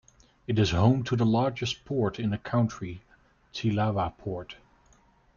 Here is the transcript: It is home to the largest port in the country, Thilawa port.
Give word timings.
It 0.47 0.57
is 0.57 0.71
home 0.71 1.03
to 1.03 1.15
the 1.15 1.27
largest 1.27 1.85
port 1.85 2.19
in 2.19 2.31
the 2.31 2.39
country, 2.39 3.03
Thilawa 3.53 4.15
port. 4.17 4.55